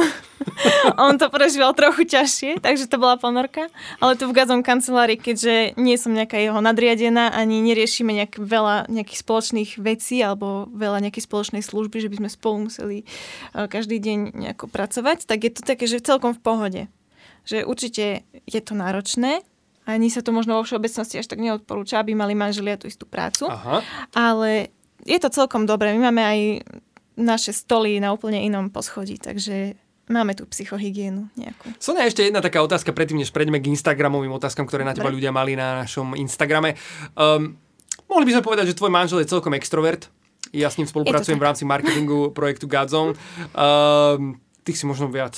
[1.09, 3.67] on to prežíval trochu ťažšie, takže to bola ponorka.
[3.99, 8.87] Ale tu v Gazom kancelárii, keďže nie som nejaká jeho nadriadená, ani neriešime nejak veľa
[8.87, 13.99] nejakých spoločných vecí alebo veľa nejakej spoločnej služby, že by sme spolu museli eh, každý
[13.99, 16.81] deň nejako pracovať, tak je to také, že celkom v pohode.
[17.47, 19.43] Že určite je to náročné,
[19.87, 23.47] ani sa to možno vo všeobecnosti až tak neodporúča, aby mali manželia tú istú prácu.
[23.47, 23.79] Aha.
[24.11, 24.75] Ale
[25.07, 25.95] je to celkom dobré.
[25.95, 26.39] My máme aj
[27.15, 29.79] naše stoly na úplne inom poschodí, takže
[30.11, 31.71] máme tu psychohygienu nejakú.
[31.79, 35.31] Sonia, ešte jedna taká otázka predtým, než prejdeme k Instagramovým otázkam, ktoré na teba ľudia
[35.31, 36.75] mali na našom Instagrame.
[37.15, 37.55] Um,
[38.11, 40.11] mohli by sme povedať, že tvoj manžel je celkom extrovert.
[40.55, 43.19] Ja s ním spolupracujem v rámci marketingu projektu Godzone.
[43.51, 45.35] Um, ty si možno viac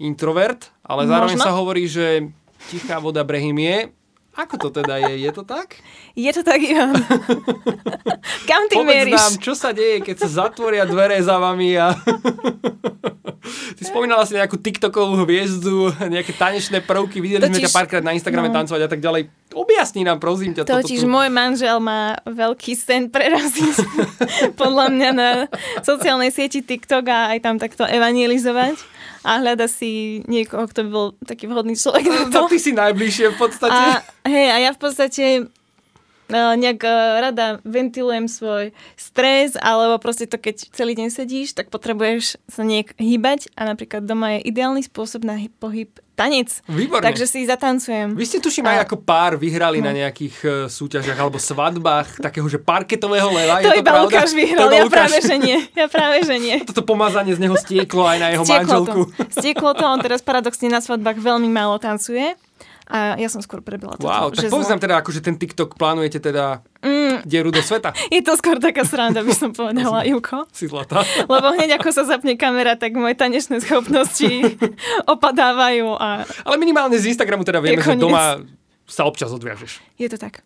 [0.00, 1.46] introvert, ale zároveň možno?
[1.46, 2.32] sa hovorí, že
[2.68, 3.96] Tichá voda Brehymie.
[4.36, 5.26] Ako to teda je?
[5.26, 5.82] Je to tak?
[6.14, 6.94] Je to tak, Ivan.
[8.48, 9.18] Kam ty Povedz mieríš?
[9.18, 11.90] nám, čo sa deje, keď sa zatvoria dvere za vami a...
[13.50, 18.14] Ty spomínala si nejakú TikTokovú hviezdu, nejaké tanečné prvky, videli Totiž, sme ťa párkrát na
[18.14, 18.54] Instagrame no.
[18.54, 19.32] tancovať a tak ďalej.
[19.56, 20.68] Objasni nám, prosím ťa.
[20.68, 23.76] Totiž toto, môj manžel má veľký sen preraziť
[24.60, 25.30] podľa mňa na
[25.82, 31.06] sociálnej sieti TikTok a aj tam takto evangelizovať a hľada si niekoho, kto by bol
[31.24, 32.48] taký vhodný človek na to.
[32.48, 33.76] ty si najbližšie v podstate.
[33.76, 35.24] A, hej, a ja v podstate
[36.30, 41.68] uh, nejak uh, rada ventilujem svoj stres, alebo proste to, keď celý deň sedíš, tak
[41.68, 46.48] potrebuješ sa nejak hýbať a napríklad doma je ideálny spôsob na pohyb tanec.
[46.68, 47.04] Výborne.
[47.08, 48.12] Takže si zatancujem.
[48.12, 49.88] Vy ste tuším aj ako pár vyhrali no.
[49.88, 53.64] na nejakých uh, súťažiach alebo svadbách takého, že parketového leva.
[53.64, 54.04] To, je to iba pravda?
[54.04, 54.92] Lukáš vyhral, ja Lukáš.
[54.92, 55.58] práve že nie.
[55.72, 56.56] Ja práve že nie.
[56.68, 59.00] Toto pomazanie z neho stieklo aj na jeho stieklo manželku.
[59.08, 59.32] To.
[59.32, 62.36] Stieklo to, on teraz paradoxne na svadbách veľmi málo tancuje.
[62.90, 64.10] A ja som skôr prebila toto.
[64.10, 67.94] Wow, tak povedz nám teda, akože ten TikTok plánujete teda mm, dieru do sveta.
[68.14, 70.50] Je to skôr taká sranda, by som povedala, Juko.
[70.50, 71.06] Si zlatá.
[71.32, 74.58] Lebo hneď ako sa zapne kamera, tak moje tanečné schopnosti
[75.06, 75.94] opadávajú.
[75.94, 76.26] A...
[76.26, 78.42] Ale minimálne z Instagramu teda vieme, že doma
[78.90, 79.78] sa občas odviažeš.
[79.94, 80.42] Je to tak.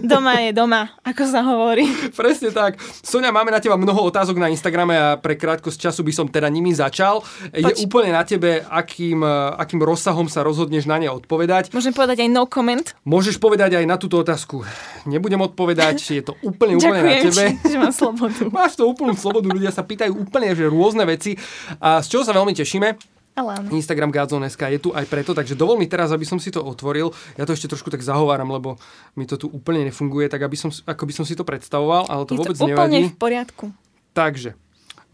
[0.00, 1.84] Doma je doma, ako sa hovorí.
[2.18, 2.80] Presne tak.
[3.04, 6.48] Sonia, máme na teba mnoho otázok na Instagrame a pre krátkosť času by som teda
[6.48, 7.20] nimi začal.
[7.20, 7.60] Poč.
[7.60, 9.20] Je úplne na tebe, akým,
[9.60, 11.68] akým rozsahom sa rozhodneš na ne odpovedať.
[11.76, 12.86] Môžem povedať aj no comment?
[13.04, 14.64] Môžeš povedať aj na túto otázku.
[15.04, 17.44] Nebudem odpovedať, je to úplne, úplne Ďakujem na tebe.
[17.60, 18.40] Ti, že mám slobodu.
[18.48, 21.36] Máš to úplnú slobodu, ľudia sa pýtajú úplne že rôzne veci
[21.76, 23.11] a z čoho sa veľmi tešíme.
[23.32, 26.60] Ale Instagram Gazon.sk je tu aj preto, takže dovol mi teraz, aby som si to
[26.60, 27.16] otvoril.
[27.40, 28.76] Ja to ešte trošku tak zahováram, lebo
[29.16, 32.28] mi to tu úplne nefunguje, tak aby som, ako by som si to predstavoval, ale
[32.28, 33.08] to je vôbec to nevadí.
[33.08, 33.64] v poriadku.
[34.12, 34.52] Takže,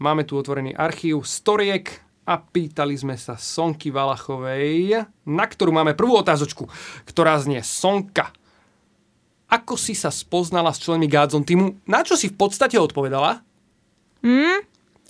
[0.03, 6.19] máme tu otvorený archív storiek a pýtali sme sa Sonky Valachovej, na ktorú máme prvú
[6.19, 6.67] otázočku,
[7.07, 8.35] ktorá znie Sonka.
[9.49, 11.81] Ako si sa spoznala s členmi Gazon týmu?
[11.89, 13.41] Na čo si v podstate odpovedala?
[14.21, 14.61] Hmm?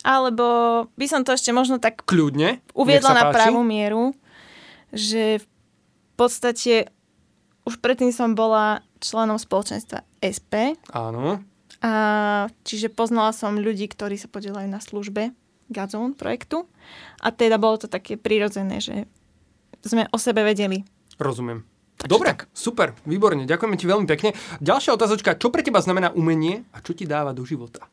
[0.04, 4.16] Alebo by som to ešte možno tak Kľudne, uviedla na pravú mieru,
[4.96, 5.48] že v
[6.16, 6.88] podstate
[7.68, 10.76] už predtým som bola členom spoločenstva SP.
[10.96, 11.44] Áno.
[11.80, 11.92] A
[12.68, 15.32] čiže poznala som ľudí, ktorí sa podielajú na službe
[15.72, 16.68] Gazon projektu.
[17.24, 19.08] A teda bolo to také prirodzené, že
[19.86, 20.84] sme o sebe vedeli.
[21.16, 21.64] Rozumiem.
[22.00, 22.48] Takže Dobre, tak.
[22.56, 24.32] super, výborne, ďakujeme ti veľmi pekne.
[24.64, 27.92] Ďalšia otázočka, čo pre teba znamená umenie a čo ti dáva do života?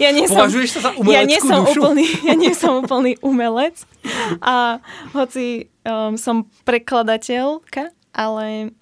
[0.00, 1.80] Ja nie som, Považuješ sa za ja nie som dušu?
[1.82, 3.82] úplný, ja nie som úplný umelec.
[4.40, 4.80] A
[5.12, 8.72] hoci um, som prekladateľka, ale,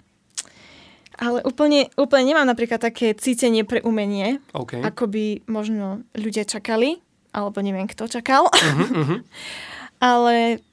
[1.17, 4.79] ale úplne, úplne nemám napríklad také cítenie pre umenie, OK.
[4.79, 7.01] ako by možno ľudia čakali,
[7.35, 8.47] alebo neviem, kto čakal.
[8.53, 9.25] Mhm,
[10.13, 10.63] ale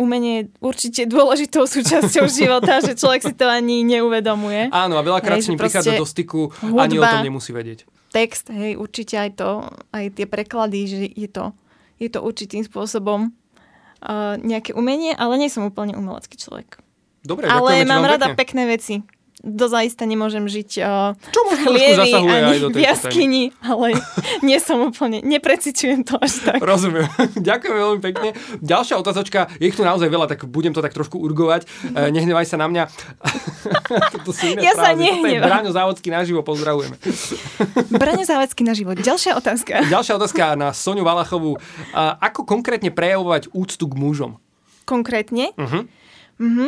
[0.00, 4.72] umenie je určite dôležitou súčasťou života, že človek si to ani neuvedomuje.
[4.72, 7.84] Áno, a veľakrát s ním prichádza do styku, ani o hudba- tom nemusí vedieť.
[8.10, 9.50] Text, hej, určite aj to,
[9.94, 11.54] aj tie preklady, že je to,
[12.02, 16.82] je to určitým spôsobom uh, nejaké umenie, ale nie som úplne umelecký človek.
[17.22, 18.36] Dobre, ale mám rada pekne.
[18.36, 18.94] pekné veci.
[19.40, 23.96] Dozaista nemôžem žiť uh, Čo v aj ani v jaskyni, ale
[24.46, 26.60] nie som úplne, neprecitujem to až tak.
[26.60, 27.08] Rozumiem.
[27.48, 28.36] Ďakujem veľmi pekne.
[28.60, 31.64] Ďalšia otázočka, je ich tu naozaj veľa, tak budem to tak trošku urgovať.
[31.64, 32.84] E, nehnevaj sa na mňa.
[34.20, 34.92] Toto sú Ja sa.
[34.92, 35.48] Toto je nehnevam.
[35.48, 37.00] Braňo Závodský naživo, pozdravujeme.
[37.96, 39.00] Braňo Závecky na život.
[39.00, 39.88] Ďalšia otázka.
[39.88, 41.56] Ďalšia otázka na Soniu Valachovú.
[41.96, 44.36] A ako konkrétne prejavovať úctu k mužom?
[44.84, 45.56] Konkrétne?
[45.56, 45.80] Mhm.
[46.40, 46.66] Mhm.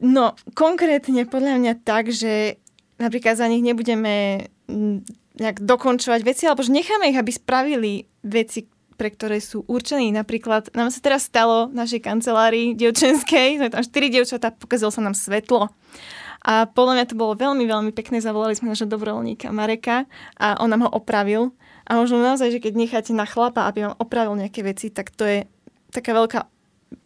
[0.00, 2.56] No, konkrétne podľa mňa tak, že
[2.96, 5.04] napríklad za nich nebudeme mm,
[5.36, 8.64] nejak dokončovať veci, alebo že necháme ich, aby spravili veci,
[8.96, 10.12] pre ktoré sú určení.
[10.12, 15.04] Napríklad nám sa teraz stalo v našej kancelárii dievčenskej, sme tam štyri dievčatá, pokazilo sa
[15.04, 15.72] nám svetlo.
[16.40, 18.24] A podľa mňa to bolo veľmi, veľmi pekné.
[18.24, 20.08] Zavolali sme našho dobrovoľníka Mareka
[20.40, 21.52] a on nám ho opravil.
[21.84, 25.28] A možno naozaj, že keď necháte na chlapa, aby vám opravil nejaké veci, tak to
[25.28, 25.44] je
[25.92, 26.48] taká veľká,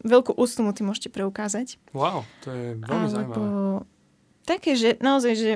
[0.01, 1.77] veľkú úctu mu tým môžete preukázať.
[1.91, 3.45] Wow, to je veľmi Alebo zaujímavé.
[4.43, 5.51] také, že naozaj, že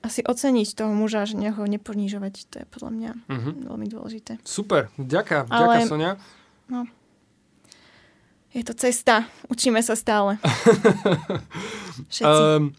[0.00, 3.50] asi oceniť toho muža, že ho neponižovať, to je podľa mňa Mhm.
[3.64, 4.32] veľmi dôležité.
[4.42, 6.12] Super, ďaká, Ale- ďaká Sonia.
[8.50, 10.38] Je to cesta, učíme sa stále.
[12.12, 12.22] Všetci.
[12.22, 12.70] Um,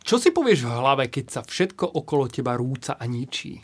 [0.00, 3.58] čo si povieš v hlave, keď sa všetko okolo teba rúca a ničí?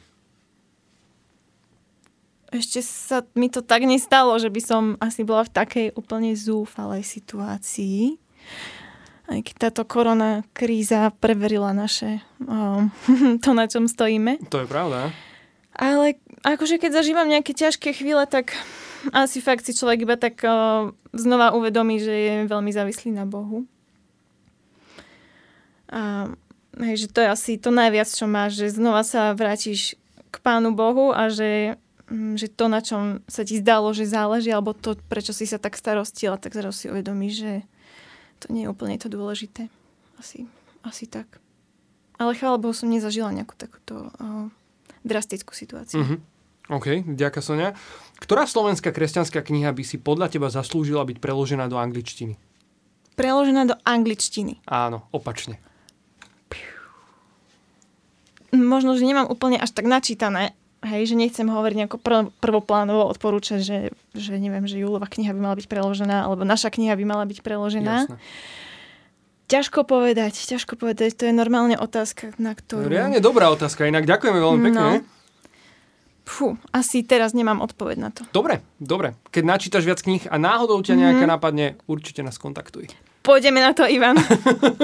[2.53, 7.01] Ešte sa mi to tak nestalo, že by som asi bola v takej úplne zúfalej
[7.01, 8.21] situácii.
[9.33, 12.93] Aj keď táto korona kríza preverila naše, um,
[13.45, 14.37] to, na čom stojíme.
[14.53, 15.17] To je pravda.
[15.73, 18.53] Ale akože keď zažívam nejaké ťažké chvíle, tak
[19.17, 23.65] asi fakt si človek iba tak uh, znova uvedomí, že je veľmi závislý na Bohu.
[25.93, 26.29] A
[26.81, 29.97] hej, že to je asi to najviac, čo máš, že znova sa vrátiš
[30.33, 31.77] k Pánu Bohu a že,
[32.13, 35.81] že to, na čom sa ti zdalo, že záleží, alebo to, prečo si sa tak
[35.81, 37.53] starostila, tak zrazu si uvedomíš, že
[38.45, 39.73] to nie je úplne to dôležité.
[40.21, 40.45] Asi,
[40.85, 41.41] asi tak.
[42.21, 44.47] Ale chvála Bohu som nezažila nejakú takúto uh,
[45.03, 46.05] drastickú situáciu.
[46.05, 46.17] Mhm.
[46.71, 47.75] OK, ďaká Sonia.
[48.23, 52.39] Ktorá slovenská kresťanská kniha by si podľa teba zaslúžila byť preložená do angličtiny?
[53.19, 54.63] Preložená do angličtiny.
[54.71, 55.59] Áno, opačne.
[58.53, 63.61] Možno, že nemám úplne až tak načítané, hej, že nechcem hovoriť nejako prv, prvoplánovo odporúčať,
[63.63, 63.79] že,
[64.13, 67.39] že neviem, že Júlova kniha by mala byť preložená, alebo naša kniha by mala byť
[67.41, 67.97] preložená.
[68.07, 68.19] Jasné.
[69.51, 72.89] Ťažko povedať, ťažko povedať, to je normálne otázka, na ktorú...
[72.89, 74.81] Reálne dobrá otázka, inak ďakujeme veľmi pekne.
[74.81, 75.21] No.
[76.23, 78.23] Fú, asi teraz nemám odpoveď na to.
[78.33, 79.19] Dobre, dobre.
[79.35, 82.89] Keď načítaš viac kníh a náhodou ťa nejaká napadne, určite nás kontaktuj.
[83.23, 84.19] Pôjdeme na to, Ivan.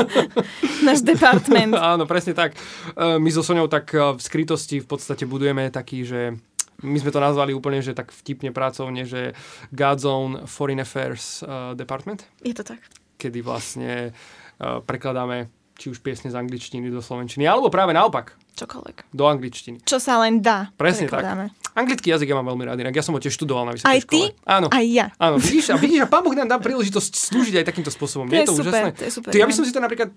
[0.87, 1.75] Náš department.
[1.95, 2.55] Áno, presne tak.
[2.95, 6.39] E, My so Soňou tak e, v skrytosti v podstate budujeme taký, že
[6.81, 9.35] my sme to nazvali úplne, že tak vtipne pracovne, že
[9.75, 12.79] God's Own Foreign Affairs e, Department, Je to tak.
[13.19, 14.15] kedy vlastne
[14.59, 15.47] prekladáme
[15.79, 19.15] či už piesne z angličtiny do slovenčiny, alebo práve naopak, Čokoľvek.
[19.15, 19.87] do angličtiny.
[19.87, 20.75] Čo sa len dá.
[20.75, 21.55] Presne tak.
[21.79, 24.01] Anglický jazyk ja mám veľmi rád, inak ja som ho tiež študoval na vysokej Aj
[24.01, 24.21] ty?
[24.27, 24.45] škole.
[24.45, 24.67] Áno.
[24.69, 25.07] Aj ja.
[25.17, 28.27] Áno, vidíš, a vidíš, a pán Boh nám dá príležitosť slúžiť aj takýmto spôsobom.
[28.27, 28.91] To Nie je to super, úžasné?
[28.93, 29.57] to je super, Ty, ja by Ivan.
[29.57, 30.09] som si to napríklad,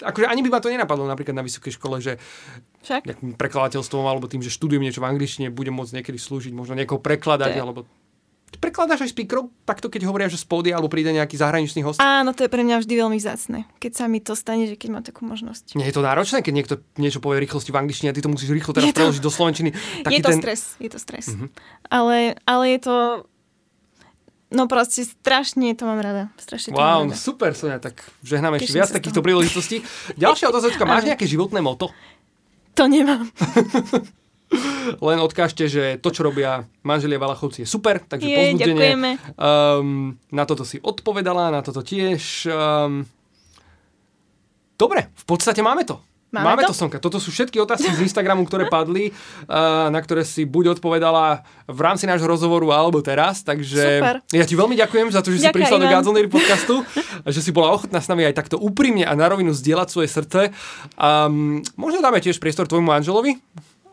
[0.00, 2.16] akože ani by ma to nenapadlo napríklad na vysokej škole, že
[2.80, 3.04] Však?
[3.36, 7.46] prekladateľstvom alebo tým, že študujem niečo v angličtine, budem môcť niekedy slúžiť, možno niekoho prekladať,
[7.46, 7.80] To je- alebo...
[8.58, 11.96] Prekladáš aj speakerov, takto keď hovoria, že z pódia, alebo príde nejaký zahraničný host?
[11.96, 13.64] Áno, to je pre mňa vždy veľmi vzácne.
[13.78, 15.74] Keď sa mi to stane, že keď mám takú možnosť.
[15.74, 18.50] Nie je to náročné, keď niekto niečo povie rýchlosti v angličtine a ty to musíš
[18.50, 19.70] rýchlo teraz Je to- preložiť do slovenčiny.
[20.04, 20.40] Taký je to ten...
[20.40, 21.26] stres, je to stres.
[21.30, 21.46] Mhm.
[21.88, 22.94] Ale, ale je to...
[24.50, 26.26] No proste strašne to mám rada.
[26.36, 27.22] Strašne to Wow, mám rada.
[27.22, 29.86] super, Sonia, tak žehnám ešte viac takýchto príležitostí.
[30.18, 31.94] Ďalšia otázočka, máš nejaké životné moto?
[32.74, 33.30] To nemám.
[34.98, 38.66] Len odkážte, že to, čo robia manželia Valachovci je super, takže Je, povzbudenie.
[38.66, 39.10] ďakujeme.
[39.38, 42.50] Um, na toto si odpovedala, na toto tiež.
[42.50, 43.06] Um,
[44.74, 46.02] dobre, v podstate máme to.
[46.30, 47.02] Máme, Máme to, Sonka.
[47.02, 51.80] Toto sú všetky otázky z Instagramu, ktoré padli, uh, na ktoré si buď odpovedala v
[51.82, 53.42] rámci nášho rozhovoru, alebo teraz.
[53.42, 54.22] Takže Super.
[54.30, 55.94] ja ti veľmi ďakujem za to, že si Ďakujem, prišla do Ivan.
[55.98, 56.86] Gadzonary podcastu
[57.34, 60.40] že si bola ochotná s nami aj takto úprimne a na rovinu zdieľať svoje srdce.
[60.94, 63.34] Um, možno dáme tiež priestor tvojmu Angelovi,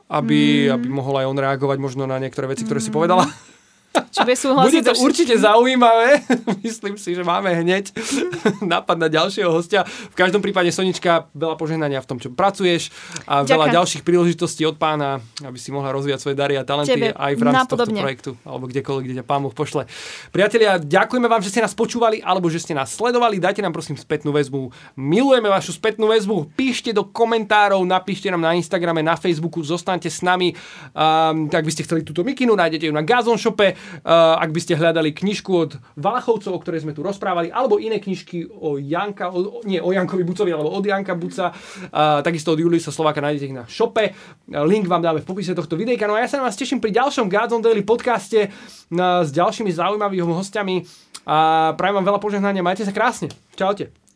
[0.08, 0.74] aby, mm.
[0.76, 3.28] aby mohol aj on reagovať možno na niektoré veci, ktoré si povedala.
[3.98, 5.08] Či bude Bude súhlasiť to so všetkým?
[5.10, 6.10] určite zaujímavé.
[6.66, 7.90] Myslím si, že máme hneď
[8.78, 9.86] nápad na ďalšieho hostia.
[9.86, 12.90] V každom prípade, Sonička, veľa požehnania v tom, čo pracuješ
[13.26, 13.78] a veľa Ďakujem.
[13.78, 17.42] ďalších príležitostí od pána, aby si mohla rozvíjať svoje dary a talenty Tebe aj v
[17.42, 19.86] rámci tohto projektu, alebo kdekoľvek, kde ťa pán Boh pošle.
[20.30, 23.38] Priatelia, ďakujeme vám, že ste nás počúvali alebo že ste nás sledovali.
[23.42, 24.70] Dajte nám prosím spätnú väzbu.
[24.98, 26.54] Milujeme vašu spätnú väzbu.
[26.58, 30.54] Píšte do komentárov, napíšte nám na Instagrame, na Facebooku, zostaňte s nami.
[30.94, 33.77] Um, ak by ste chceli túto mikinu, nájdete ju na Gazon Shope.
[34.02, 38.02] Uh, ak by ste hľadali knižku od Valachovcov, o ktorej sme tu rozprávali, alebo iné
[38.02, 42.60] knižky o Janka, o, nie o Jankovi Bucovi, alebo od Janka Buca, uh, takisto od
[42.62, 43.64] Julisa Slováka nájdete ich na.
[43.68, 46.08] Uh, Link vám dáme v popise tohto videjka.
[46.08, 49.30] No a ja sa na vás teším pri ďalšom Gods on Daily podcaste uh, s
[49.36, 50.76] ďalšími zaujímavými hostiami
[51.28, 52.64] a prajem vám veľa požehnania.
[52.64, 53.28] Majte sa krásne.
[53.60, 54.07] Čaute.